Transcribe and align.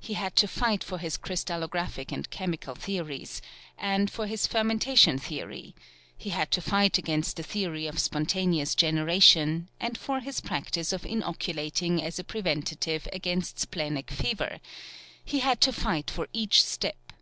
He 0.00 0.14
had 0.14 0.34
to 0.34 0.48
fight 0.48 0.82
for 0.82 0.98
his 0.98 1.16
crystallographic 1.16 2.10
and 2.10 2.28
chemical 2.30 2.74
theories, 2.74 3.40
and 3.78 4.10
for 4.10 4.26
his 4.26 4.44
fermentation 4.44 5.18
theory; 5.20 5.72
he 6.16 6.30
had 6.30 6.50
to 6.50 6.60
fight 6.60 6.98
against 6.98 7.36
the 7.36 7.44
theory 7.44 7.86
of 7.86 8.00
spontaneous 8.00 8.74
generation, 8.74 9.70
and 9.78 9.96
for 9.96 10.18
his 10.18 10.40
practice 10.40 10.92
of 10.92 11.06
inoculating 11.06 12.02
as 12.02 12.18
a 12.18 12.24
preventive 12.24 13.06
against 13.12 13.60
splenic 13.60 14.10
fever; 14.10 14.58
he 15.24 15.38
had 15.38 15.60
to 15.60 15.72
fight 15.72 16.10
for 16.10 16.26
each 16.32 16.60
step. 16.64 17.12